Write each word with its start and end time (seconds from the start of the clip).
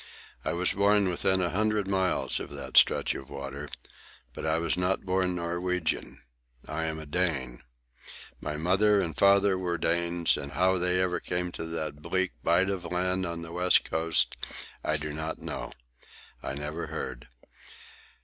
I 0.43 0.53
was 0.53 0.73
born 0.73 1.09
within 1.09 1.43
a 1.43 1.51
hundred 1.51 1.87
miles 1.87 2.39
of 2.39 2.49
that 2.53 2.75
stretch 2.75 3.13
of 3.13 3.29
water. 3.29 3.69
But 4.33 4.47
I 4.47 4.57
was 4.57 4.75
not 4.75 5.05
born 5.05 5.35
Norwegian. 5.35 6.23
I 6.67 6.85
am 6.85 6.97
a 6.97 7.05
Dane. 7.05 7.61
My 8.39 8.57
father 8.57 8.99
and 8.99 9.13
mother 9.21 9.59
were 9.59 9.77
Danes, 9.77 10.37
and 10.37 10.53
how 10.53 10.79
they 10.79 10.99
ever 10.99 11.19
came 11.19 11.51
to 11.51 11.67
that 11.67 12.01
bleak 12.01 12.31
bight 12.43 12.67
of 12.71 12.83
land 12.91 13.27
on 13.27 13.43
the 13.43 13.51
west 13.53 13.87
coast 13.87 14.35
I 14.83 14.97
do 14.97 15.13
not 15.13 15.37
know. 15.37 15.71
I 16.41 16.55
never 16.55 16.87
heard. 16.87 17.27